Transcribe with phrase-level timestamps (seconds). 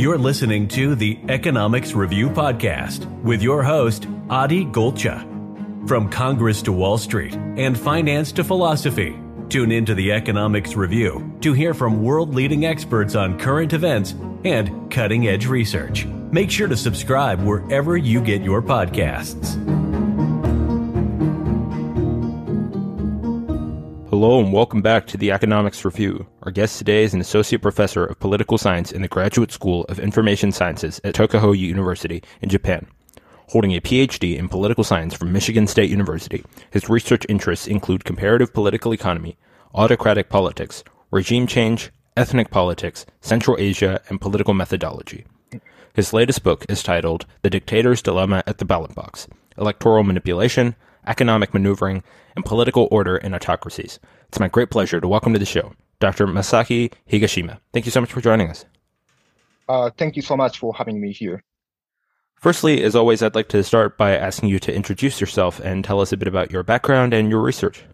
[0.00, 5.26] You're listening to the Economics Review Podcast with your host, Adi Golcha.
[5.86, 9.14] From Congress to Wall Street and finance to philosophy,
[9.50, 14.14] tune into the Economics Review to hear from world leading experts on current events
[14.46, 16.06] and cutting edge research.
[16.06, 19.79] Make sure to subscribe wherever you get your podcasts.
[24.20, 26.26] Hello and welcome back to the Economics Review.
[26.42, 29.98] Our guest today is an associate professor of political science in the Graduate School of
[29.98, 32.86] Information Sciences at Tohoku University in Japan.
[33.48, 38.52] Holding a PhD in political science from Michigan State University, his research interests include comparative
[38.52, 39.38] political economy,
[39.74, 45.24] autocratic politics, regime change, ethnic politics, Central Asia, and political methodology.
[45.94, 51.52] His latest book is titled The Dictator's Dilemma at the Ballot Box Electoral Manipulation, Economic
[51.54, 52.02] Maneuvering,
[52.36, 53.98] and Political Order in Autocracies.
[54.28, 56.26] It's my great pleasure to welcome to the show Dr.
[56.26, 57.58] Masaaki Higashijima.
[57.72, 58.64] Thank you so much for joining us.
[59.68, 61.44] Uh, thank you so much for having me here.
[62.40, 66.00] Firstly, as always, I'd like to start by asking you to introduce yourself and tell
[66.00, 67.84] us a bit about your background and your research.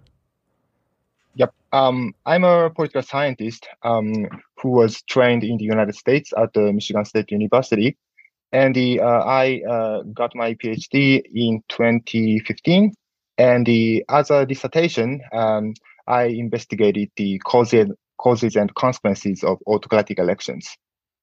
[1.35, 1.53] Yep.
[1.73, 4.27] Um, I'm a political scientist um,
[4.63, 7.97] who was trained in the United States at the Michigan State University.
[8.53, 12.93] And uh, I uh, got my PhD in 2015.
[13.39, 15.75] And the, as a dissertation, um,
[16.07, 17.89] I investigated the causes,
[18.19, 20.69] causes and consequences of autocratic elections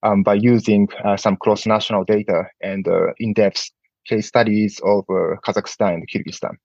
[0.04, 3.72] um, by using uh, some cross-national data and uh, in-depth
[4.06, 6.56] case studies of uh, Kazakhstan and Kyrgyzstan.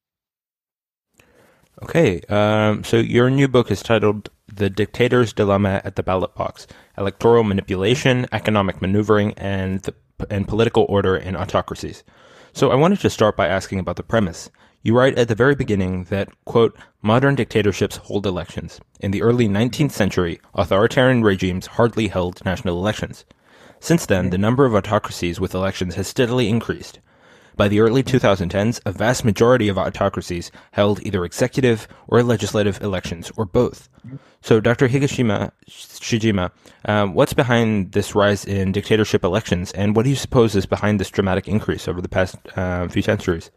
[1.82, 6.66] Okay, um, so your new book is titled The Dictator's Dilemma at the Ballot Box
[6.98, 9.94] Electoral Manipulation, Economic Maneuvering, and, the,
[10.30, 12.04] and Political Order in Autocracies.
[12.52, 14.50] So I wanted to start by asking about the premise.
[14.82, 18.80] You write at the very beginning that, quote, modern dictatorships hold elections.
[19.00, 23.24] In the early 19th century, authoritarian regimes hardly held national elections.
[23.80, 27.00] Since then, the number of autocracies with elections has steadily increased.
[27.56, 33.32] By the early 2010s, a vast majority of autocracies held either executive or legislative elections,
[33.36, 33.88] or both.
[34.40, 34.88] So, Dr.
[34.88, 36.50] Higashima Shijima,
[36.84, 41.00] um, what's behind this rise in dictatorship elections, and what do you suppose is behind
[41.00, 43.50] this dramatic increase over the past uh, few centuries?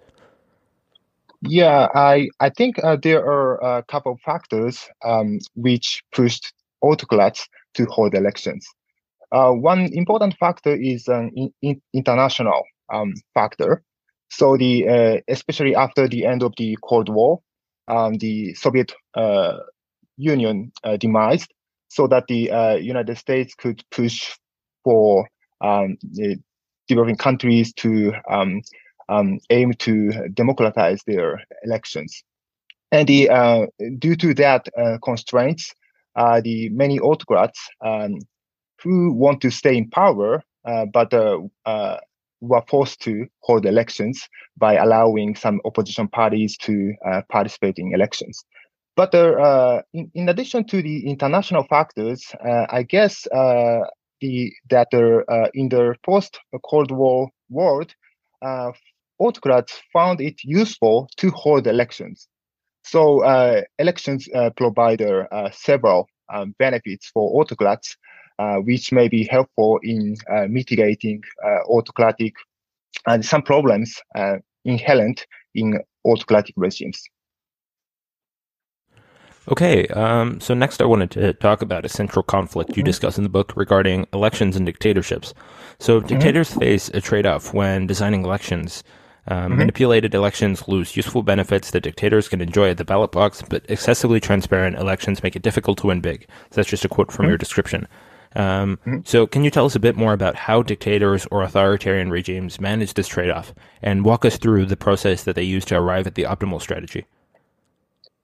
[1.41, 7.47] Yeah, I I think uh, there are a couple of factors um, which pushed autocrats
[7.75, 8.67] to hold elections.
[9.31, 12.63] Uh, one important factor is an in, in international
[12.93, 13.81] um, factor.
[14.29, 17.41] So the uh, especially after the end of the Cold War,
[17.87, 19.57] um, the Soviet uh,
[20.21, 21.49] Union uh, demised,
[21.87, 24.37] so that the uh, United States could push
[24.83, 25.27] for
[25.61, 25.97] um,
[26.87, 28.61] developing countries to um,
[29.09, 32.23] um, aim to democratize their elections.
[32.91, 33.65] And the, uh,
[33.99, 35.73] due to that uh, constraints,
[36.15, 38.19] uh, the many autocrats um,
[38.83, 40.43] who want to stay in power,
[40.93, 41.13] but
[42.41, 44.27] were forced to hold elections
[44.57, 48.43] by allowing some opposition parties to uh, participate in elections.
[48.95, 53.81] But uh, in, in, addition to the international factors, uh, I guess uh,
[54.19, 57.93] the that uh, in the post Cold War world,
[59.19, 62.27] autocrats found it useful to hold elections.
[62.83, 63.23] So
[63.79, 65.01] elections provide
[65.51, 67.95] several um, benefits for autocrats
[68.63, 70.15] which may be helpful in
[70.49, 71.21] mitigating
[71.69, 72.33] autocratic
[73.07, 74.01] and some problems
[74.65, 77.03] inherent in autocratic regimes.
[79.47, 82.85] Okay, um, so next I wanted to talk about a central conflict you mm-hmm.
[82.85, 85.33] discuss in the book regarding elections and dictatorships.
[85.79, 86.07] So mm-hmm.
[86.07, 88.83] dictators face a trade-off when designing elections.
[89.27, 89.57] Um, mm-hmm.
[89.59, 94.19] Manipulated elections lose useful benefits that dictators can enjoy at the ballot box, but excessively
[94.19, 96.27] transparent elections make it difficult to win big.
[96.51, 97.29] So that's just a quote from mm-hmm.
[97.29, 97.87] your description.
[98.35, 98.99] Um, mm-hmm.
[99.03, 102.93] So, can you tell us a bit more about how dictators or authoritarian regimes manage
[102.93, 106.15] this trade off and walk us through the process that they use to arrive at
[106.15, 107.05] the optimal strategy?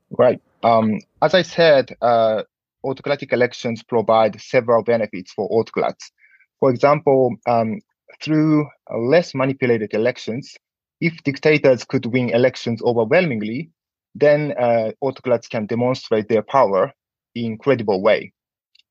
[0.09, 0.41] Right.
[0.63, 2.43] Um, as I said, uh,
[2.83, 6.11] autocratic elections provide several benefits for autocrats.
[6.59, 7.79] For example, um,
[8.21, 10.55] through less manipulated elections,
[10.99, 13.69] if dictators could win elections overwhelmingly,
[14.15, 16.91] then uh, autocrats can demonstrate their power
[17.35, 18.33] in credible way.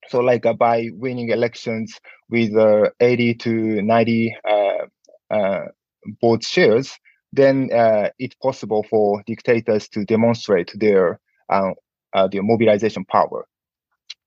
[0.08, 1.98] So like uh, by winning elections
[2.30, 5.64] with uh, 80 to 90 uh, uh,
[6.20, 6.96] vote shares,
[7.32, 13.46] then uh, it's possible for dictators to demonstrate their uh, their mobilization power.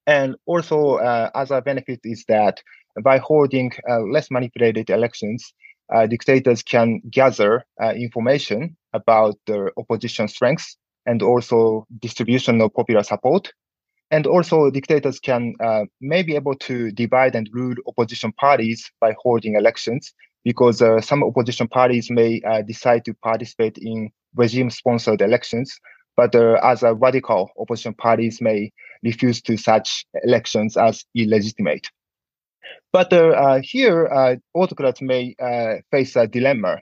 [0.07, 2.62] And also, as benefit is that
[3.04, 3.71] by holding
[4.12, 5.54] less manipulated elections,
[6.07, 7.63] dictators can gather
[7.95, 13.51] information about the opposition strengths and also distribution of popular support
[14.12, 19.16] and also dictators can uh, may be able to divide and rule opposition parties by
[19.21, 20.13] holding elections
[20.44, 25.80] because uh, some opposition parties may uh, decide to participate in regime-sponsored elections,
[26.19, 28.69] but uh, as a radical opposition parties may
[29.04, 31.88] refuse to such elections as illegitimate.
[32.92, 34.00] But uh, uh, here,
[34.54, 35.33] autocrats may
[35.92, 36.81] face a dilemma,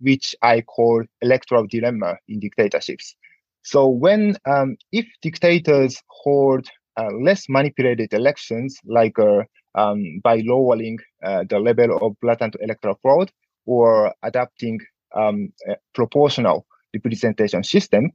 [0.00, 3.14] which I call electoral dilemma in dictatorships.
[3.62, 6.66] So when um, if dictators hold
[6.96, 9.44] uh, less manipulated elections, like uh,
[9.76, 13.30] um, by lowering uh, the level of blatant electoral fraud
[13.66, 14.80] or adapting
[15.14, 15.52] um,
[15.94, 18.10] proportional representation system,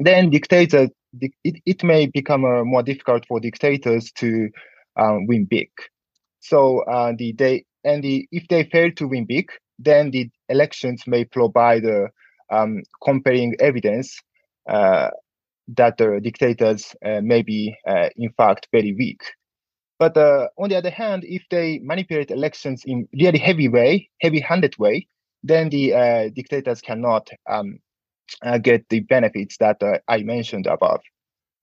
[0.00, 0.90] then dictators
[1.20, 4.48] it, it may become uh, more difficult for dictators to
[4.96, 5.68] um, win big.
[6.40, 11.04] So uh, the they and the if they fail to win big, then the elections
[11.06, 12.08] may provide uh,
[12.50, 14.20] um, comparing evidence
[14.68, 15.10] uh,
[15.76, 19.20] that the dictators uh, may be, uh, in fact, very weak.
[19.98, 25.08] But on the other hand, if they manipulate elections in really heavy way, heavy-handed way,
[25.42, 27.78] then the dictators cannot um,
[28.62, 31.00] get the benefits that I mentioned above.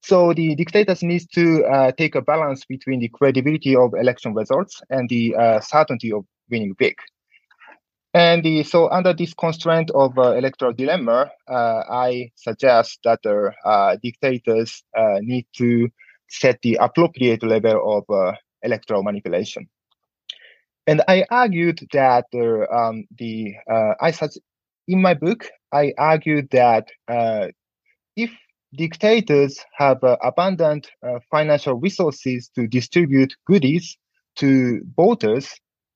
[0.02, 4.82] So the dictators needs to uh, take a balance between the credibility of election results
[4.90, 6.96] and the uh, certainty of winning big.
[8.12, 13.52] And the, so under this constraint of uh, electoral dilemma, uh, I suggest that the
[13.64, 15.88] uh, dictators uh, need to
[16.28, 19.68] set the appropriate level of uh, electoral manipulation.
[20.86, 22.26] And I argued that
[22.70, 24.10] um, the uh, I
[24.88, 26.88] in my book I argued that
[28.16, 28.30] if
[28.76, 30.90] dictators have abundant
[31.30, 33.96] financial resources to distribute goodies
[34.36, 35.54] to voters,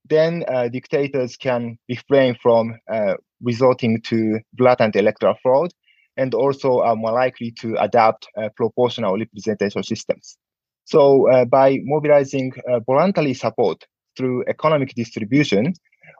[0.08, 5.70] then uh, dictators can refrain from uh, resorting to blatant electoral fraud
[6.16, 10.36] and also are more likely to adopt uh, proportional representation systems.
[10.84, 13.84] So uh, by mobilizing uh, voluntary support
[14.16, 15.74] through economic distribution,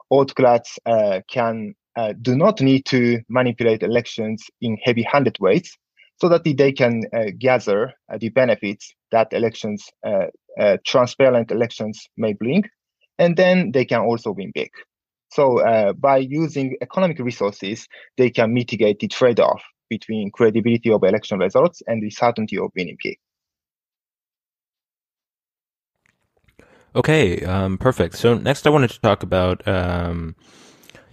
[0.09, 1.73] autocrats uh, can
[2.21, 5.77] do not need to manipulate elections in heavy-handed ways
[6.21, 7.03] so that they can
[7.37, 9.89] gather the benefits that elections,
[10.85, 12.63] transparent elections may bring
[13.19, 14.71] and then they can also win big.
[15.31, 17.87] So uh, by using economic resources,
[18.17, 22.97] they can mitigate the trade-off between credibility of election results and the certainty of winning
[23.03, 23.17] big.
[26.95, 28.15] Okay, um, perfect.
[28.15, 30.35] So next, I wanted to talk about um,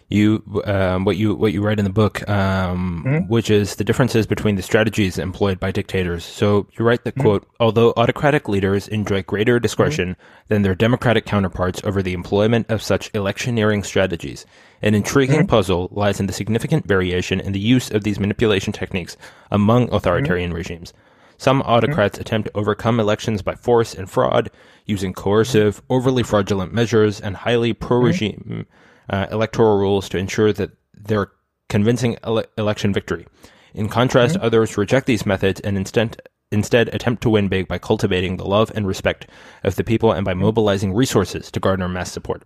[0.08, 3.28] you um, what you what you write in the book, um, mm-hmm.
[3.28, 6.24] which is the differences between the strategies employed by dictators.
[6.24, 7.22] So you write the mm-hmm.
[7.22, 10.44] quote: "Although autocratic leaders enjoy greater discretion mm-hmm.
[10.48, 14.46] than their democratic counterparts over the employment of such electioneering strategies,
[14.80, 15.48] an intriguing mm-hmm.
[15.48, 19.16] puzzle lies in the significant variation in the use of these manipulation techniques
[19.50, 20.58] among authoritarian mm-hmm.
[20.58, 20.92] regimes."
[21.38, 22.22] Some autocrats mm-hmm.
[22.22, 24.50] attempt to overcome elections by force and fraud,
[24.86, 28.66] using coercive, overly fraudulent measures and highly pro-regime
[29.10, 31.30] uh, electoral rules to ensure that they're
[31.68, 33.26] convincing ele- election victory.
[33.74, 34.44] In contrast, mm-hmm.
[34.44, 36.20] others reject these methods and instead
[36.52, 39.26] instead attempt to win big by cultivating the love and respect
[39.64, 40.42] of the people and by mm-hmm.
[40.42, 42.44] mobilizing resources to garner mass support.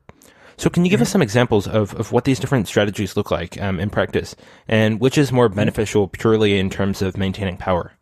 [0.56, 1.02] So, can you give mm-hmm.
[1.02, 4.36] us some examples of, of what these different strategies look like um, in practice,
[4.68, 5.56] and which is more mm-hmm.
[5.56, 7.92] beneficial purely in terms of maintaining power?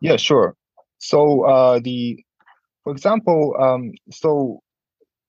[0.00, 0.56] Yeah, sure.
[0.98, 2.24] So, uh, the
[2.82, 4.62] for example, um, so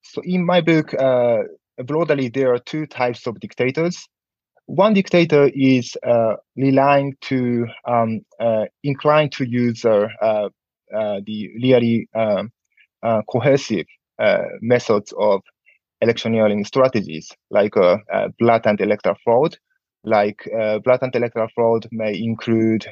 [0.02, 1.44] so in my book, uh,
[1.84, 4.08] broadly, there are two types of dictators.
[4.67, 10.50] One dictator is uh, relying to um, uh, inclined to use uh, uh,
[10.96, 12.51] uh the really um,
[13.03, 13.86] uh, cohesive
[14.62, 15.41] methods of
[16.01, 17.74] electioneering strategies, like
[18.39, 19.58] blatant electoral fraud.
[20.03, 20.48] Like
[20.84, 22.88] blatant electoral fraud may include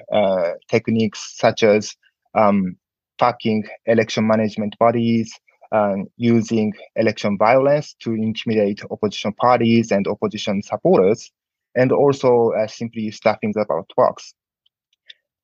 [0.70, 1.96] techniques such as
[2.36, 2.76] um,
[3.20, 5.34] packing election management bodies,
[5.74, 11.32] um, using election violence to intimidate opposition parties and opposition supporters,
[11.76, 14.34] and also uh, simply stuffing the ballot box.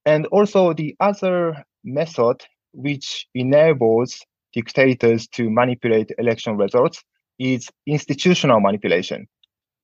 [0.06, 7.04] And also the other method which enables dictators to manipulate election results
[7.40, 9.28] is institutional manipulation.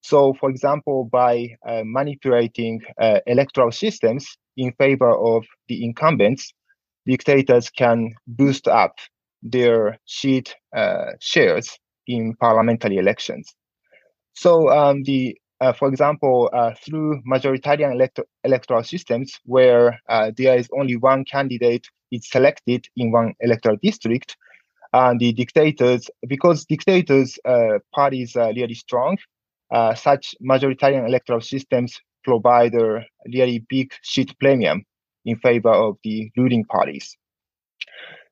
[0.02, 6.54] So, for example, by uh, manipulating uh, electoral systems in favor of the incumbents,
[7.08, 8.96] dictators can boost up
[9.44, 11.78] their seat uh, shares
[12.08, 13.56] in parliamentary elections.
[14.34, 20.58] So um, the uh, for example, uh, through majoritarian elect- electoral systems where uh, there
[20.58, 24.36] is only one candidate is selected in one electoral district,
[24.94, 29.18] and the dictators, because dictators' uh, parties are really strong,
[29.72, 34.84] uh, such majoritarian electoral systems provide a really big seat premium
[35.26, 37.18] in favor of the ruling parties.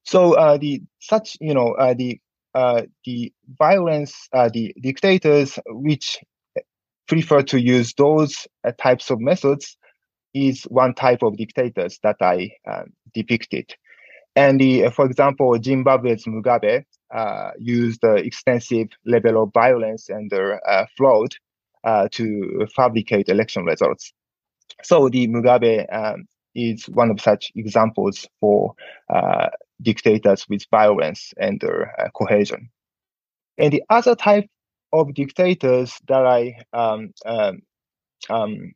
[0.04, 2.20] So the such you know the
[2.54, 6.20] the violence the dictators which
[7.08, 8.48] prefer to use those
[8.80, 9.78] types of methods
[10.34, 12.84] is one type of dictators that I uh,
[13.14, 13.74] depicted.
[14.36, 20.86] And the, for example, Zimbabwe's Mugabe uh, used uh, extensive level of violence and uh,
[20.98, 21.36] fraud
[21.84, 24.12] uh, to fabricate election results.
[24.82, 28.74] So the Mugabe um, is one of such examples for
[29.14, 29.50] uh,
[29.82, 31.62] dictators with violence and
[32.16, 32.70] cohesion.
[33.58, 34.48] And the other type
[34.92, 37.62] of dictators that I um, um,
[38.30, 38.74] um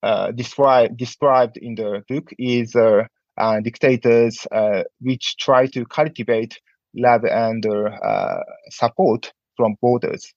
[0.00, 3.02] uh, describe, described in the book is uh,
[3.36, 4.46] uh, dictators
[5.00, 6.60] which try to cultivate
[6.94, 7.66] love and
[8.70, 10.32] support from voters.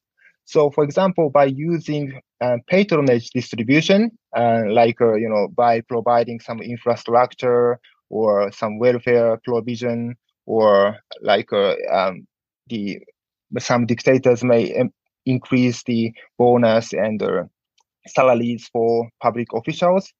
[0.51, 6.41] So, for example, by using uh, patronage distribution, uh, like uh, you know, by providing
[6.41, 7.79] some infrastructure
[8.09, 12.27] or some welfare provision, or like um,
[12.67, 12.99] the
[13.59, 14.89] some dictators may um,
[15.25, 17.23] increase the bonus and
[18.07, 20.11] salaries for public officials.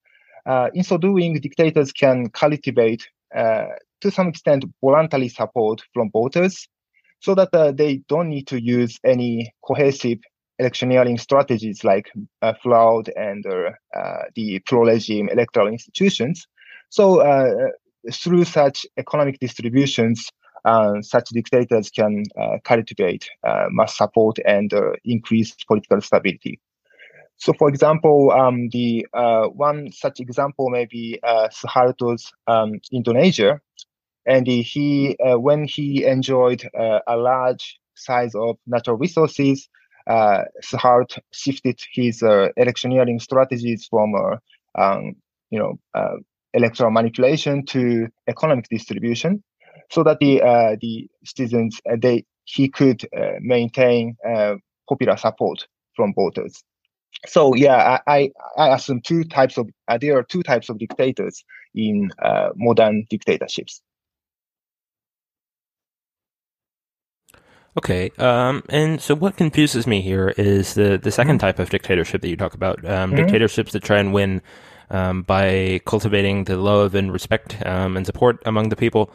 [0.46, 3.66] Uh, in so doing, dictators can cultivate, uh,
[4.00, 6.68] to some extent, voluntary support from voters
[7.22, 10.18] so that uh, they don't need to use any cohesive
[10.58, 12.10] electioneering strategies like
[12.42, 13.70] uh, fraud and uh,
[14.34, 16.46] the pro-regime electoral institutions.
[16.90, 17.68] So uh,
[18.12, 20.28] through such economic distributions,
[21.00, 22.24] such dictators can
[22.64, 23.28] cultivate
[23.70, 24.72] mass support and
[25.04, 26.60] increase political stability.
[27.38, 33.60] So, for example, um, the uh, one such example may be uh, Suharto's um, Indonesia,
[34.26, 39.68] and he uh, when he enjoyed uh, a large size of natural resources,
[40.06, 44.14] uh, Suharto shifted his uh, electioneering strategies from
[44.78, 45.14] um,
[45.50, 45.78] you know
[46.54, 49.42] electoral manipulation to economic distribution,
[49.90, 50.40] so that the
[50.80, 53.06] the citizens they he could
[53.40, 54.16] maintain
[54.88, 56.62] popular support from voters
[57.26, 61.44] so yeah, I, I assume two types of uh, there are two types of dictators
[61.74, 63.80] in uh, modern dictatorships.
[67.76, 71.36] Okay, um, and so what confuses me here is the the 2nd mm-hmm.
[71.38, 73.16] type of dictatorship that you talk about, um, mm-hmm.
[73.16, 74.42] dictatorships that try and win
[74.90, 79.10] um, by cultivating the love and respect um, and support among the people.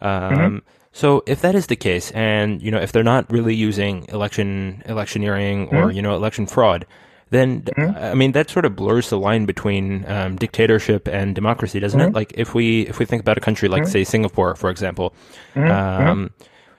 [0.00, 0.40] Mm-hmm.
[0.40, 4.06] Um, so if that is the case, and you know if they're not really using
[4.08, 5.90] election electioneering or mm-hmm.
[5.90, 6.86] you know election fraud,
[7.30, 7.98] then mm-hmm.
[7.98, 12.10] I mean that sort of blurs the line between um, dictatorship and democracy, doesn't mm-hmm.
[12.10, 12.14] it?
[12.14, 13.90] Like if we if we think about a country like mm-hmm.
[13.90, 15.12] say Singapore, for example,
[15.54, 15.70] mm-hmm.
[15.70, 16.30] um,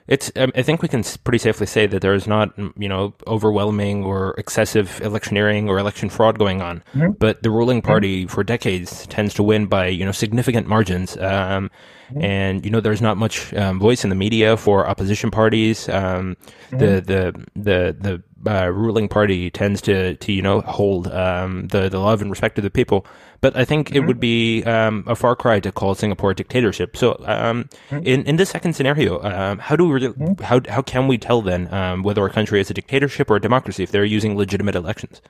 [0.08, 3.14] it's um, I think we can pretty safely say that there is not you know
[3.26, 7.12] overwhelming or excessive electioneering or election fraud going on, mm-hmm.
[7.18, 7.88] but the ruling mm-hmm.
[7.88, 11.16] party for decades tends to win by you know significant margins.
[11.18, 11.70] Um,
[12.16, 15.88] and you know there's not much um, voice in the media for opposition parties.
[15.88, 16.36] Um,
[16.70, 21.88] the the the the uh, ruling party tends to to you know hold um, the
[21.88, 23.06] the love and respect of the people.
[23.40, 23.96] But I think mm-hmm.
[23.96, 26.96] it would be um, a far cry to call Singapore a dictatorship.
[26.96, 28.06] So um, mm-hmm.
[28.06, 30.42] in in this second scenario, um, how do we mm-hmm.
[30.42, 33.40] how how can we tell then um, whether a country is a dictatorship or a
[33.40, 35.20] democracy if they're using legitimate elections?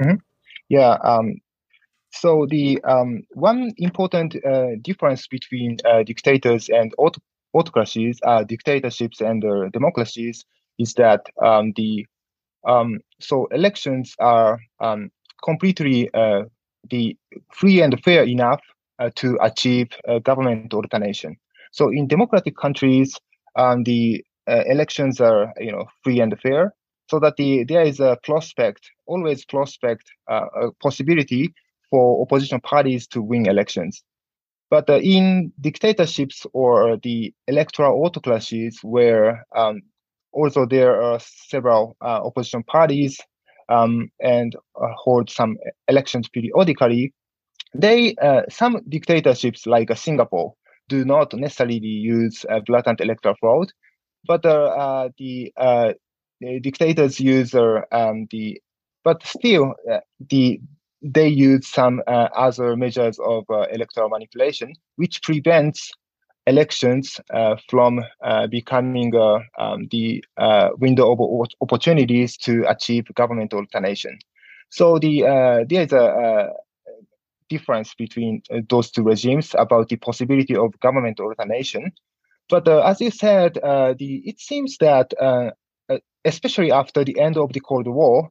[0.00, 0.16] Mm-hmm.
[0.68, 0.98] Yeah.
[1.02, 1.40] Um,
[2.18, 2.80] so the
[3.30, 7.18] one important uh, difference between uh, dictators and aut-
[7.54, 10.44] autocracies, uh, dictatorships and uh, democracies
[10.78, 12.06] is that um, the
[12.66, 15.10] um, so elections are um,
[15.44, 16.42] completely uh,
[16.90, 17.16] the
[17.52, 18.60] free and fair enough
[18.98, 19.88] uh, to achieve
[20.24, 21.36] government alternation.
[21.72, 23.16] So in democratic countries,
[23.56, 26.74] um, the elections are you know free and fair,
[27.08, 31.54] so that the there is a prospect, always prospect, a possibility
[31.90, 34.02] for opposition parties to win elections.
[34.70, 39.80] But uh, in dictatorships or the electoral autocracies, where um,
[40.32, 43.18] also there are several uh, opposition parties
[43.68, 45.56] um, and uh, hold some
[45.88, 47.14] elections periodically.
[47.74, 50.54] They uh, some dictatorships like Singapore
[50.88, 53.72] do not necessarily use blatant electoral fraud,
[54.26, 55.92] but uh, the, uh,
[56.40, 58.60] the, dictators use um, the
[59.04, 59.74] but still
[60.30, 60.60] the
[61.02, 65.92] they use some uh, other measures of uh, electoral manipulation, which prevents
[66.48, 73.52] elections uh, from uh, becoming uh, um, the uh, window of opportunities to achieve government
[73.52, 74.18] alternation.
[74.70, 75.22] So the
[75.68, 76.50] there is a,
[77.48, 81.90] difference between those two regimes about the possibility of government alternation.
[82.50, 85.14] But as you said, the it seems that
[86.26, 88.28] especially after the end of the Cold War,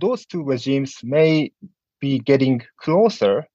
[0.00, 1.50] those two regimes may
[2.00, 3.46] be getting closer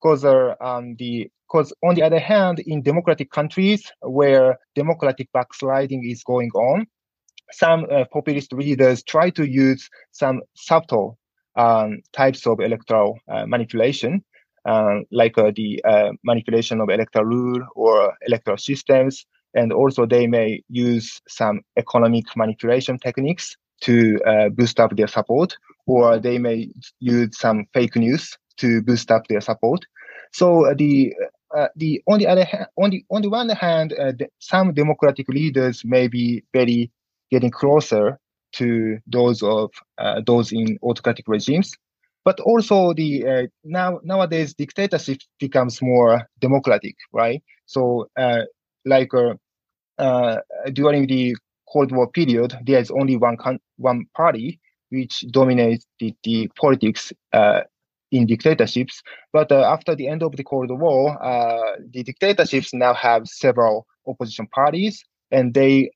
[0.00, 6.22] because um, the because on the other hand, in democratic countries where democratic backsliding is
[6.22, 6.86] going on,
[7.50, 11.18] some uh, populist leaders try to use some subtle
[11.56, 14.22] um, types of electoral uh, manipulation,
[14.64, 19.26] uh, like the uh, manipulation of electoral rule or electoral systems.
[19.54, 25.56] And also, they may use some economic manipulation techniques to uh, boost up their support,
[25.86, 26.68] or they may
[27.00, 29.80] use some fake news to boost up their support.
[30.32, 31.14] So the
[31.56, 34.72] uh, the on the other hand, on the on the one hand, uh, the, some
[34.72, 36.90] democratic leaders may be very
[37.30, 38.18] getting closer
[38.52, 41.72] to those of uh, those in autocratic regimes.
[42.24, 47.42] But also the uh, now nowadays dictatorship becomes more democratic, right?
[47.66, 48.42] So uh,
[48.84, 49.34] like uh,
[49.98, 50.38] uh,
[50.72, 51.36] during the
[51.72, 53.36] Cold War period, there is only one
[53.76, 54.60] one party
[54.90, 57.60] which dominates the, the politics uh,
[58.10, 59.02] in dictatorships.
[59.32, 61.16] But after the end of the Cold War,
[61.92, 65.90] the dictatorships now have several opposition parties, and they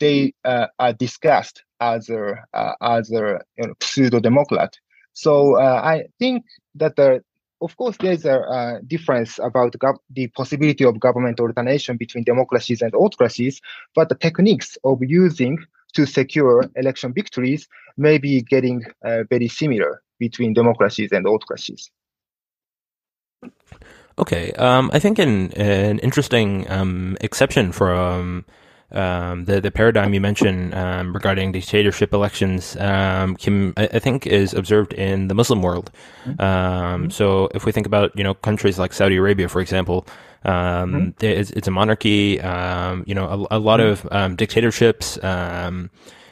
[0.00, 4.74] they uh, are discussed as a uh, as a you know, pseudo democrat.
[5.12, 6.44] So uh, I think
[6.74, 7.22] that the
[7.60, 12.82] of course there is a difference about gov- the possibility of government alternation between democracies
[12.82, 13.60] and autocracies,
[13.94, 15.58] but the techniques of using
[15.94, 21.90] to secure election victories may be getting uh, very similar between democracies and autocracies.
[24.18, 28.44] Okay, um, I think an an interesting um, exception from
[28.92, 34.26] um, the the paradigm you mentioned um, regarding dictatorship elections, um, Kim, I, I, think
[34.26, 35.90] is observed in the Muslim world.
[36.24, 36.40] Mm-hmm.
[36.40, 37.10] Um, mm-hmm.
[37.10, 40.06] So if we think about you know countries like Saudi Arabia, for example,
[40.44, 40.52] um,
[41.18, 41.24] mm-hmm.
[41.24, 42.40] it's, it's, a monarchy.
[42.40, 44.06] Um, you know, a, a lot mm-hmm.
[44.08, 45.18] of dictatorships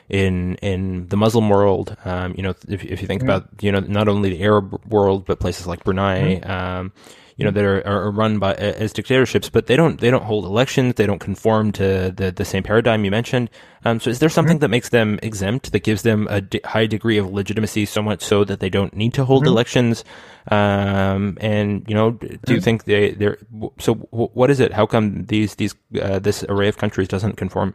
[0.09, 1.97] in in the Muslim world.
[2.05, 5.25] Um, you know, if, if you think about you know not only the Arab world
[5.27, 6.37] but places like Brunei.
[6.37, 6.51] Mm-hmm.
[6.51, 6.93] Um,
[7.37, 10.45] you know, that are, are run by as dictatorships, but they don't they don't hold
[10.45, 10.95] elections.
[10.95, 13.51] They don't conform to the the same paradigm you mentioned.
[13.85, 14.61] Um, so, is there something mm-hmm.
[14.61, 18.45] that makes them exempt that gives them a high degree of legitimacy, so much so
[18.45, 19.53] that they don't need to hold mm-hmm.
[19.53, 20.05] elections?
[20.49, 22.61] Um, and you know, do you mm-hmm.
[22.61, 23.39] think they they're
[23.79, 23.95] so?
[23.95, 24.73] what is it?
[24.73, 27.75] How come these these uh, this array of countries doesn't conform?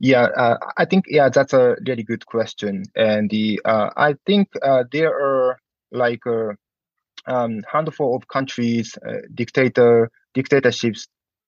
[0.00, 4.50] Yeah, uh, I think yeah, that's a really good question, and the uh, I think
[4.62, 5.58] uh, there are
[5.90, 6.52] like uh,
[7.28, 11.06] um, handful of countries, uh, dictator dictatorships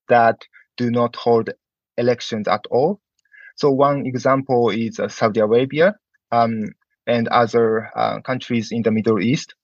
[0.09, 0.37] that
[0.77, 1.51] do not hold
[1.97, 3.01] elections at all.
[3.57, 5.95] So one example is uh, Saudi Arabia
[6.33, 6.69] um,
[7.07, 9.55] and other uh, countries in the Middle East.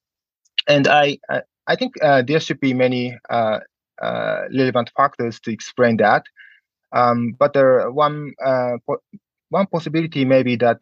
[0.67, 3.59] And I I, I think uh, there should be many uh,
[4.01, 6.23] uh, relevant factors to explain that.
[6.95, 8.33] Um, but there one
[8.87, 9.01] po-
[9.49, 10.79] one possibility may be that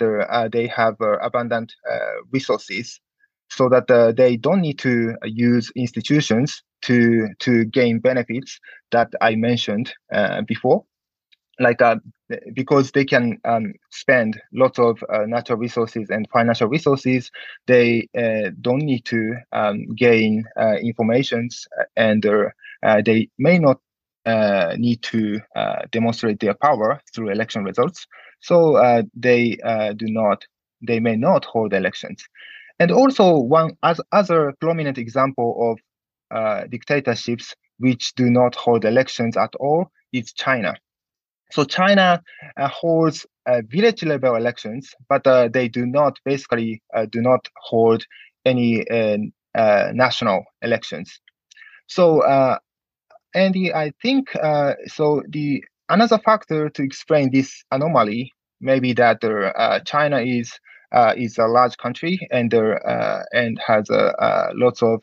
[0.52, 1.74] they have abundant
[2.32, 3.00] resources
[3.50, 8.60] so that uh, they don't need to use institutions to to gain benefits
[8.92, 10.84] that I mentioned uh, before,
[11.60, 11.98] like uh,
[12.54, 17.32] because they can um, spend lots of uh, natural resources and financial resources,
[17.68, 22.26] they uh, don't need to um, gain uh, informations and
[23.06, 23.80] they may not
[24.78, 25.40] need to
[25.92, 28.08] demonstrate their power through election results.
[28.42, 29.58] So they
[29.98, 30.46] do not,
[30.82, 32.24] they may not hold elections.
[32.80, 35.80] And also one as, other prominent example of
[36.36, 40.76] uh, dictatorships which do not hold elections at all is China.
[41.52, 42.22] So China
[42.58, 47.48] uh, holds uh, village level elections, but uh, they do not basically uh, do not
[47.58, 48.04] hold
[48.46, 49.18] any uh,
[49.94, 51.20] national elections.
[51.88, 52.24] So
[53.34, 54.30] and the, I think
[54.88, 59.22] so the another factor to explain this anomaly may be that
[59.86, 60.52] China is
[60.92, 65.02] uh, is a large country and uh, and has uh, lots of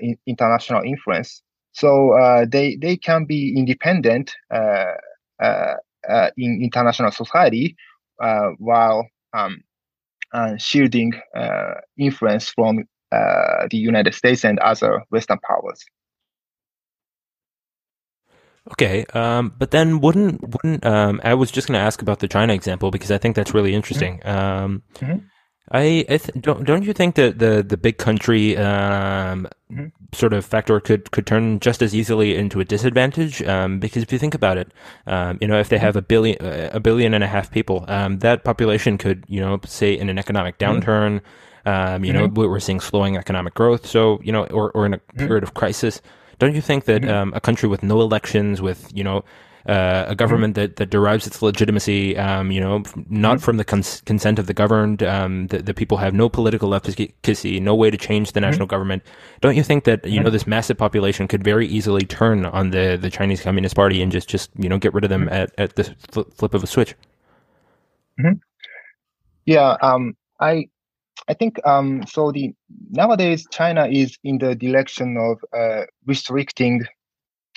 [0.00, 1.42] in, international influence.
[1.72, 7.76] So they they can be independent in international society
[8.58, 9.62] while um,
[10.58, 11.12] shielding
[11.96, 15.84] influence from the United States and other Western powers.
[18.72, 22.28] Okay, um, but then wouldn't wouldn't um, I was just going to ask about the
[22.28, 24.18] China example because I think that's really interesting.
[24.18, 24.38] Mm-hmm.
[24.38, 25.18] Um, mm-hmm.
[25.72, 29.86] I, I th- don't don't you think that the the big country um, mm-hmm.
[30.12, 33.42] sort of factor could could turn just as easily into a disadvantage?
[33.42, 34.72] Um, because if you think about it,
[35.06, 35.86] um, you know, if they mm-hmm.
[35.86, 39.96] have a billion a billion and a half people, that population could you know say
[39.96, 40.78] in an economic mm-hmm.
[40.78, 41.20] downturn.
[41.66, 42.34] Um, you mm-hmm.
[42.34, 43.86] know, we're seeing slowing economic growth.
[43.86, 45.26] So, you know, or, or in a mm-hmm.
[45.26, 46.00] period of crisis,
[46.40, 47.10] don't you think that mm-hmm.
[47.14, 49.24] um, a country with no elections, with you know
[49.66, 50.62] uh, a government mm-hmm.
[50.62, 53.44] that, that derives its legitimacy, um, you know, not mm-hmm.
[53.44, 55.02] from the cons- consent of the governed.
[55.02, 58.70] Um, the, the people have no political efficacy, no way to change the national mm-hmm.
[58.70, 59.02] government.
[59.42, 62.98] Don't you think that you know this massive population could very easily turn on the,
[63.00, 65.76] the Chinese Communist Party and just just you know get rid of them at, at
[65.76, 66.94] the flip of a switch?
[69.44, 70.68] Yeah, um, I
[71.30, 72.32] I think um, so.
[72.32, 72.52] The
[72.90, 76.82] nowadays China is in the direction of uh, restricting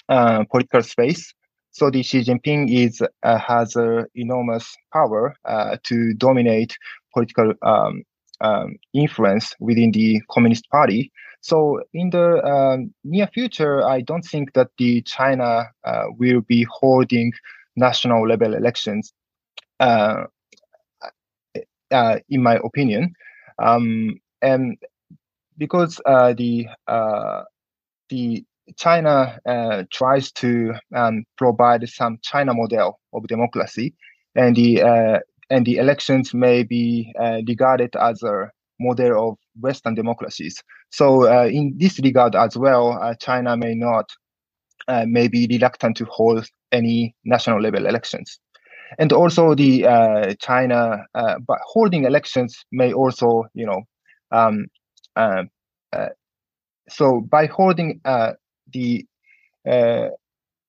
[0.10, 1.34] uh, political space.
[1.72, 6.78] So the Xi Jinping is uh, has uh, enormous power uh, to dominate
[7.16, 8.04] political um,
[8.42, 11.12] um, influence within the Communist Party.
[11.42, 16.68] So in the um, near future, I don't think that the China uh, will be
[16.70, 17.32] holding
[17.76, 19.14] national level elections.
[19.80, 20.26] Uh,
[21.92, 23.14] uh, in my opinion,
[23.60, 24.78] um, and
[25.58, 27.44] because uh, the uh,
[28.10, 28.44] the
[28.78, 33.94] China uh, tries to um, provide some China model of democracy,
[34.36, 39.96] and the uh, and the elections may be uh, regarded as a model of Western
[39.96, 40.62] democracies.
[40.90, 44.10] So, uh, in this regard as well, China may not
[45.08, 48.40] may be reluctant to hold any national level elections,
[49.00, 53.82] and also the China, but holding elections may also, you know,
[54.32, 54.68] um,
[56.90, 58.02] so by holding
[58.74, 59.06] the
[59.70, 60.10] uh,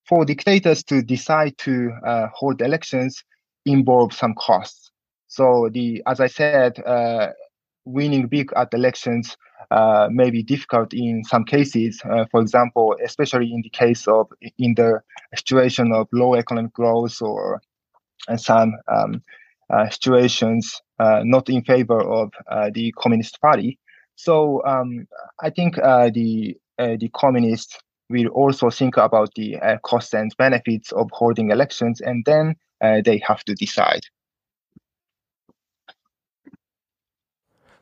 [0.08, 3.24] for dictators to decide to uh, hold elections
[3.64, 4.90] involve some costs.
[5.28, 7.28] So the as I said, uh,
[7.84, 9.36] winning big at elections
[9.70, 12.00] uh, may be difficult in some cases.
[12.08, 15.00] Uh, for example, especially in the case of in the
[15.34, 17.60] situation of low economic growth or
[18.28, 19.22] and some um,
[19.70, 22.30] uh, situations not in favor of
[22.72, 23.78] the Communist Party.
[24.16, 25.06] So um,
[25.42, 27.78] I think the the communists
[28.10, 33.00] will also think about the uh, costs and benefits of holding elections, and then uh,
[33.04, 34.02] they have to decide.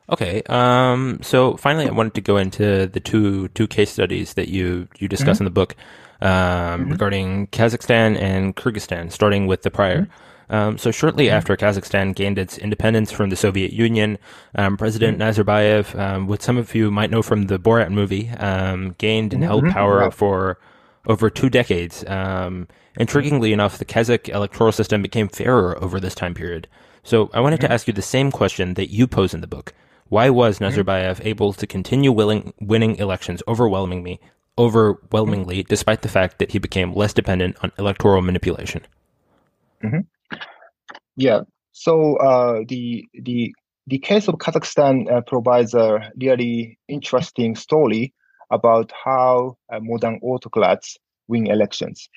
[0.09, 0.43] Okay.
[0.47, 4.87] Um, so finally, I wanted to go into the two two case studies that you
[4.99, 5.43] you discuss mm-hmm.
[5.43, 5.75] in the book
[6.21, 6.91] um, mm-hmm.
[6.91, 10.01] regarding Kazakhstan and Kyrgyzstan, starting with the prior.
[10.01, 10.53] Mm-hmm.
[10.53, 11.35] Um, so shortly mm-hmm.
[11.35, 14.17] after Kazakhstan gained its independence from the Soviet Union,
[14.55, 15.41] um, President mm-hmm.
[15.41, 19.41] Nazarbayev, um, what some of you might know from the Borat movie, um, gained and
[19.41, 19.49] mm-hmm.
[19.49, 20.59] held power for
[21.07, 22.03] over two decades.
[22.07, 22.67] Um,
[22.99, 26.67] intriguingly enough, the Kazakh electoral system became fairer over this time period.
[27.03, 27.73] So I wanted to mm-hmm.
[27.73, 29.73] ask you the same question that you pose in the book.
[30.13, 30.79] Why was mm-hmm.
[30.79, 34.21] Nazarbayev able to continue willing, winning elections overwhelmingly,
[34.59, 38.83] overwhelmingly, despite the fact that he became less dependent on electoral manipulation?
[39.83, 40.37] Mm-hmm.
[41.15, 41.41] Yeah.
[41.71, 43.55] So uh, the the
[43.87, 48.13] the case of Kazakhstan uh, provides a really interesting story
[48.51, 50.95] about how uh, modern autocrats
[51.27, 52.07] win elections.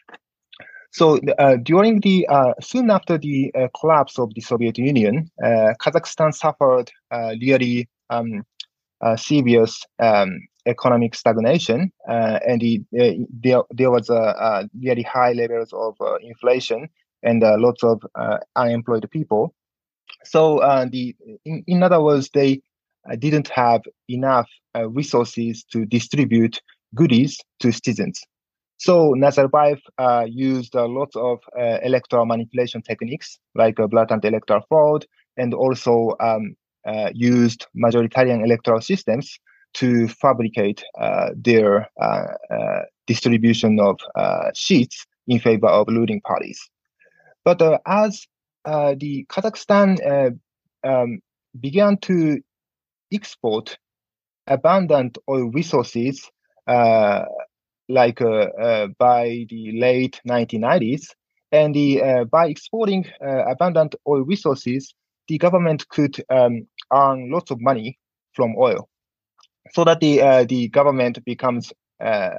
[0.93, 6.35] So uh, during the uh, soon after the uh, collapse of the Soviet Union, Kazakhstan
[6.35, 8.45] suffered really um,
[9.17, 16.89] serious um, economic stagnation, and the, there, there was a, really high levels of inflation
[17.23, 19.55] and uh, lots of uh, unemployed people.
[20.25, 22.63] So uh, the in, in, other words, they
[23.19, 26.61] didn't have enough resources to distribute
[26.95, 28.21] goodies to citizens.
[28.79, 34.63] So Nazarbayev uh, used a lot of uh, electoral manipulation techniques like uh, blatant electoral
[34.69, 36.55] fraud and also um,
[37.15, 39.39] used majoritarian electoral systems
[39.75, 40.83] to fabricate
[41.35, 41.89] their
[43.07, 43.99] distribution of
[44.55, 46.61] seats in favor of ruling parties.
[47.45, 48.27] But uh, as
[48.65, 51.21] uh, the Kazakhstan uh, um,
[51.61, 52.41] began to
[53.13, 53.79] export
[54.49, 56.29] abundant oil resources,
[57.89, 61.15] like by the late 1990s,
[61.53, 64.95] and the, by exporting abundant oil resources,
[65.29, 67.99] the government could um, earn lots of money
[68.33, 68.89] from oil,
[69.73, 72.31] so that the uh, the government becomes uh,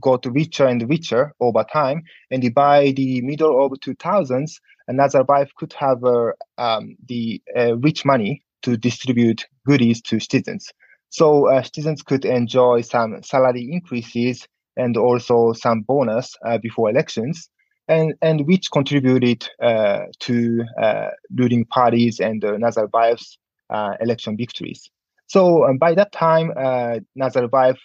[0.00, 2.02] got richer and richer over time.
[2.30, 8.42] And by the middle of 2000s, Nazarbayev could have uh, um, the uh, rich money
[8.62, 10.70] to distribute goodies to citizens.
[11.08, 17.48] So uh, citizens could enjoy some salary increases and also some bonus uh, before elections,
[17.88, 23.38] and, and which contributed uh, to uh, ruling parties and Nazarbayev's
[24.00, 24.90] election victories.
[25.26, 26.52] So um, by that time,
[27.16, 27.78] Nazarbayev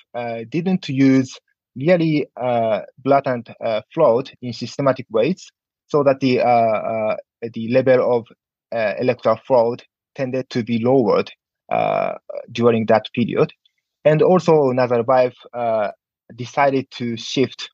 [0.50, 1.40] didn't use
[1.78, 5.50] really uh, blatant uh, fraud in systematic ways,
[5.88, 7.16] so that the uh, uh
[7.54, 8.28] the level of
[8.76, 9.84] uh, electoral fraud
[10.16, 11.32] tended to be lowered
[11.72, 12.16] uh,
[12.52, 13.54] during that period,
[14.04, 15.34] and also Nazarbayev
[16.36, 17.70] decided to shift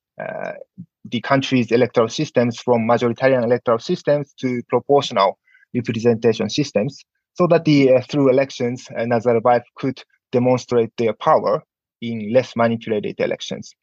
[1.05, 5.37] the country's electoral systems from majoritarian electoral systems to proportional
[5.73, 11.63] representation systems, so that the through elections, Nazarbayev could demonstrate their power
[12.01, 13.73] in less manipulated elections.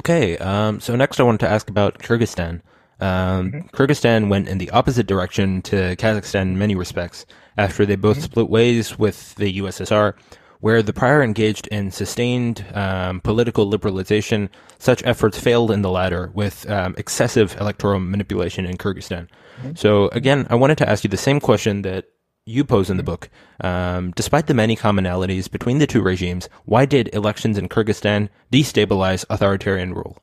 [0.00, 2.62] Okay, um, so next I wanted to ask about Kyrgyzstan.
[3.00, 3.76] Um, mm-hmm.
[3.76, 7.26] Kyrgyzstan went in the opposite direction to Kazakhstan in many respects
[7.58, 8.24] after they both mm-hmm.
[8.24, 10.14] split ways with the USSR,
[10.62, 14.48] where the prior engaged in sustained um, political liberalization.
[14.78, 19.26] Such efforts failed in the latter with um, excessive electoral manipulation in Kyrgyzstan.
[19.26, 19.74] Mm-hmm.
[19.74, 22.04] So, again, I wanted to ask you the same question that
[22.46, 23.28] you pose in the book.
[23.60, 29.24] Um, despite the many commonalities between the two regimes, why did elections in Kyrgyzstan destabilize
[29.30, 30.16] authoritarian rule?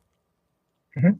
[0.96, 1.18] Mm-hmm.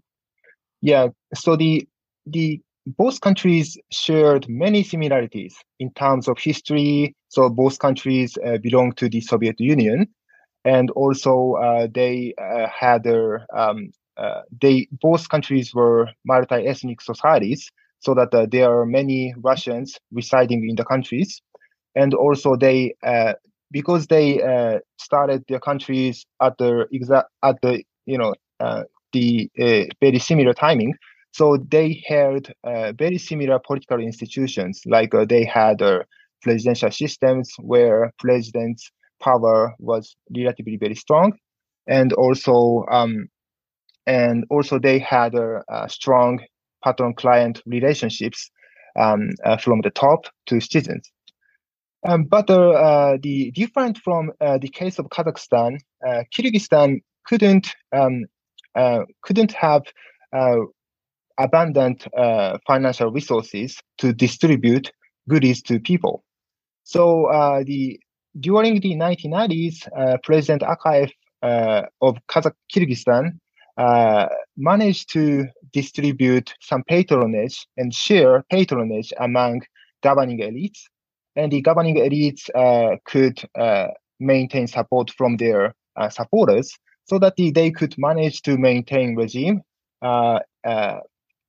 [0.81, 1.87] Yeah, so the
[2.27, 7.15] the both countries shared many similarities in terms of history.
[7.31, 10.09] So both countries uh, belong to the Soviet Union,
[10.65, 17.71] and also uh, they uh, had their um, uh, they both countries were multi-ethnic societies
[18.01, 21.41] so that uh, there are many Russians residing in the countries,
[21.95, 23.35] and also they uh,
[23.71, 29.51] because they uh, started their countries at the exact at the you know uh, the
[29.61, 30.95] uh, very similar timing.
[31.33, 35.81] So they held uh, very similar political institutions, like they had
[36.43, 38.91] presidential systems where president's
[39.23, 41.33] power was relatively very strong,
[41.87, 43.29] and also um,
[44.07, 46.41] and also they had a, a strong
[46.85, 48.51] patron client relationships
[48.99, 51.11] um, uh, from the top to citizens.
[52.09, 57.75] Um, but uh, uh, the different from uh, the case of Kazakhstan, uh, Kyrgyzstan couldn't
[57.93, 58.25] um,
[58.75, 59.83] uh, couldn't have
[61.39, 62.07] abundant
[62.67, 64.93] financial resources to distribute
[65.29, 66.25] goodies to people.
[66.91, 67.05] So
[67.67, 68.01] the
[68.39, 69.77] during the 1990s,
[70.23, 71.11] President Akayev
[72.01, 73.39] of Kazakh Kyrgyzstan
[73.81, 79.63] uh, managed to distribute some patronage and share patronage among
[80.03, 80.81] governing elites.
[81.37, 87.37] And the governing elites uh, could uh, maintain support from their uh, supporters so that
[87.37, 89.63] the, they could manage to maintain regime
[90.03, 90.41] uh,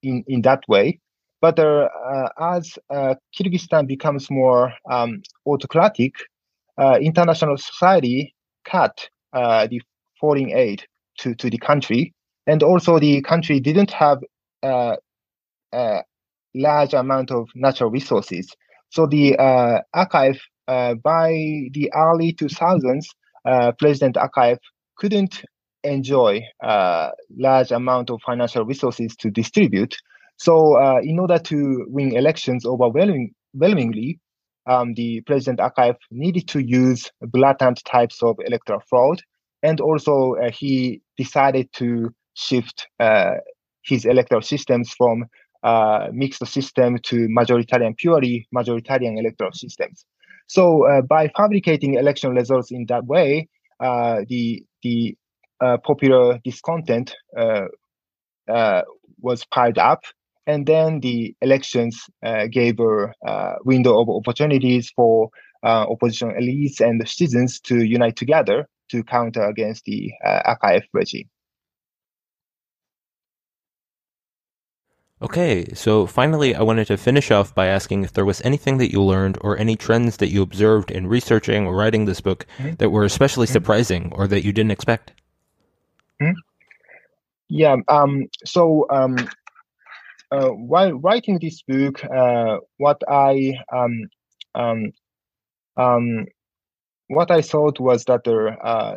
[0.02, 1.00] in, in that way.
[1.42, 6.14] But as Kyrgyzstan becomes more um, autocratic,
[6.80, 9.82] international society cut the
[10.20, 10.86] foreign aid
[11.18, 12.14] to, to the country.
[12.48, 14.20] And also the country didn't have
[14.64, 14.96] uh,
[15.74, 16.04] a
[16.54, 18.50] large amount of natural resources.
[18.90, 21.30] So the uh, Akayev, uh, by
[21.74, 23.06] the early 2000s,
[23.46, 24.58] uh, President Akayev
[24.98, 25.44] couldn't
[25.84, 29.96] enjoy a uh, large amount of financial resources to distribute.
[30.42, 34.20] So uh, in order to win elections overwhelmingly,
[34.66, 39.22] um, the President Akayev needed to use blatant types of electoral fraud
[39.62, 43.36] and also uh, he decided to shift uh,
[43.84, 45.26] his electoral systems from
[45.62, 50.08] uh, mixed system to majoritarian, purely majoritarian electoral systems.
[50.48, 53.48] So uh, by fabricating election results in that way,
[53.80, 55.16] uh, the the
[55.84, 57.16] popular discontent
[59.22, 60.02] was piled up,
[60.48, 62.06] and then the elections
[62.52, 65.30] gave a window of opportunities for
[65.64, 71.30] opposition elites and the citizens to unite together to counter against the uh, Akayev regime.
[75.22, 78.92] Okay, so finally, I wanted to finish off by asking if there was anything that
[78.92, 82.74] you learned or any trends that you observed in researching or writing this book mm-hmm.
[82.80, 83.54] that were especially mm-hmm.
[83.54, 85.14] surprising or that you didn't expect.
[86.20, 86.40] Mm-hmm.
[87.50, 89.30] Yeah, um, so um,
[90.32, 94.08] uh, while writing this book, uh, what I um,
[94.56, 94.92] um,
[95.78, 96.26] um,
[97.08, 98.96] what I thought was that the uh,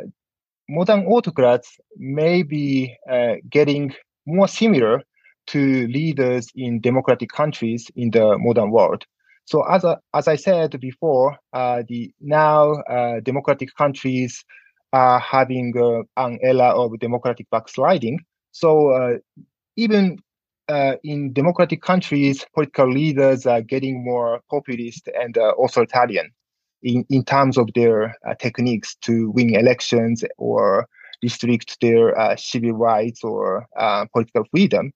[0.69, 3.95] modern autocrats may be uh, getting
[4.27, 5.03] more similar
[5.49, 9.05] to leaders in democratic countries in the modern world.
[9.47, 14.43] So as, a, as I said before, uh, the now uh, democratic countries
[14.95, 15.75] are having
[16.17, 18.21] an era of democratic backsliding.
[18.53, 19.19] So
[20.69, 26.31] uh, in democratic countries, political leaders are getting more populist and authoritarian
[26.83, 30.87] in, in terms of their uh, techniques to win elections or
[31.23, 34.93] restrict their uh, civil rights or uh, political freedom.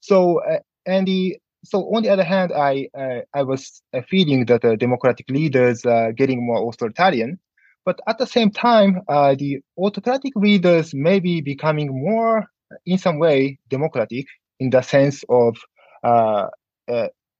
[0.00, 4.46] So, uh, and the so on the other hand, I uh, I was uh, feeling
[4.46, 7.38] that democratic leaders are getting more authoritarian,
[7.84, 12.46] but at the same time, the autocratic leaders may be becoming more,
[12.84, 14.26] in some way, democratic
[14.62, 15.56] in the sense of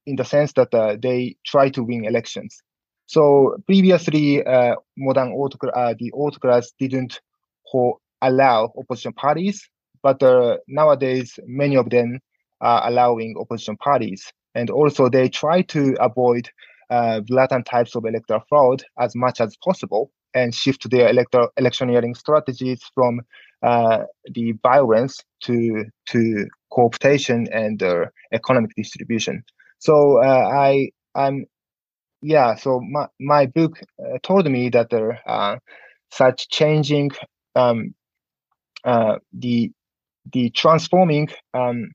[0.05, 2.61] in the sense that they try to win elections.
[3.05, 7.21] So previously, uh, modern autocrat, uh, the autocrats didn't
[7.63, 9.69] hold, allow opposition parties,
[10.01, 12.19] but uh, nowadays many of them
[12.61, 16.49] are allowing opposition parties, and also they try to avoid
[16.89, 22.15] uh, blatant types of electoral fraud as much as possible and shift their electoral electioneering
[22.15, 23.21] strategies from
[23.63, 29.43] uh, the violence to to cooptation and uh, economic distribution.
[29.79, 31.45] So uh, I I'm
[32.21, 32.55] yeah.
[32.55, 35.57] So my my book uh, told me that there uh,
[36.11, 37.11] such changing
[37.55, 37.93] um,
[38.83, 39.71] uh, the
[40.31, 41.91] the transforming um,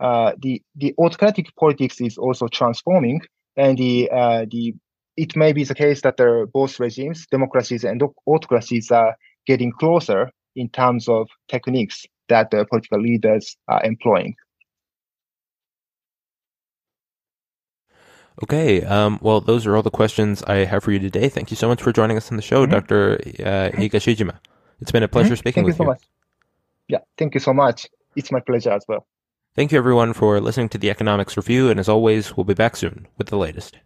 [0.00, 3.20] the the autocratic politics is also transforming
[3.56, 4.08] and the
[4.50, 4.74] the
[5.16, 10.30] it may be the case that the, both regimes, democracies and autocracies, are getting closer
[10.56, 14.34] in terms of techniques that the political leaders are employing.
[18.42, 21.28] Okay, um, well, those are all the questions I have for you today.
[21.28, 22.72] Thank you so much for joining us on the show, mm-hmm.
[22.72, 23.14] Dr.
[23.38, 24.36] Uh, Higashijima.
[24.80, 25.36] It's been a pleasure mm-hmm.
[25.36, 25.78] speaking thank with you.
[25.78, 25.90] So you.
[25.90, 26.02] Much.
[26.88, 27.86] Yeah, thank you so much.
[28.16, 29.06] It's my pleasure as well.
[29.54, 32.74] Thank you, everyone, for listening to the Economics Review, and as always, we'll be back
[32.76, 33.78] soon with the latest.